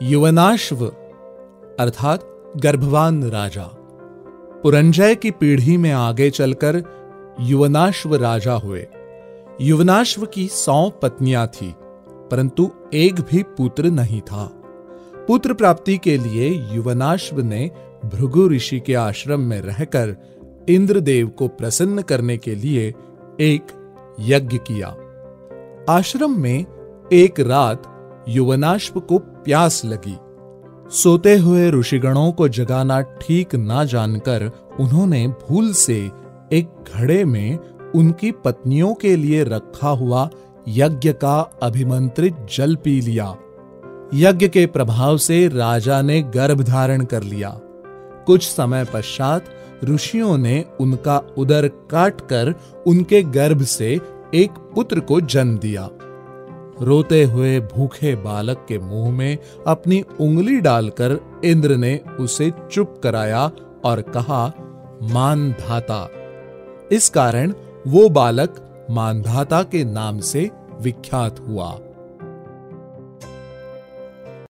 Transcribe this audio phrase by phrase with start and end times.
[0.00, 0.86] युवनाश्व,
[1.80, 2.24] अर्थात
[2.56, 3.64] गर्भवान राजा।
[4.62, 6.82] पुरंजय की पीढ़ी में आगे चलकर
[7.40, 8.86] युवनाश्व राजा हुए।
[9.60, 11.74] युवनाश्व की सौ पत्नियाँ थी,
[12.30, 14.44] परंतु एक भी पुत्र नहीं था।
[15.28, 17.70] पुत्र प्राप्ति के लिए युवनाश्व ने
[18.04, 20.16] भृगु ऋषि के आश्रम में रहकर
[20.68, 22.88] इंद्रदेव को प्रसन्न करने के लिए
[23.40, 23.66] एक
[24.20, 24.96] यज्ञ किया।
[25.88, 26.64] आश्रम में
[27.12, 27.82] एक रात
[28.28, 30.16] युवनाश्व को प्यास लगी।
[30.90, 36.10] सोते हुए ऋषिगणों को जगाना ठीक ना जानकर उन्होंने भूल से
[36.52, 37.58] एक घड़े में
[37.94, 40.30] उनकी पत्नियों के लिए रखा हुआ
[40.68, 43.36] यज्ञ का अभिमंत्रित जल पी लिया।
[44.14, 47.60] यज्ञ के प्रभाव से राजा ने गर्भ धारण कर लिया।
[48.26, 49.44] कुछ समय पश्चात
[49.84, 52.54] ऋषियों ने उनका उदर काटकर
[52.86, 54.00] उनके गर्भ से
[54.34, 55.88] एक पुत्र को जन्म दिया।
[56.80, 63.50] रोते हुए भूखे बालक के मुँह में अपनी उंगली डालकर इंद्र ने उसे चुप कराया
[63.84, 64.52] और कहा,
[65.02, 66.10] मानधाता।
[66.92, 67.52] इस कारण
[67.86, 71.78] वो बालक मानधाता के नाम से विख्यात हुआ।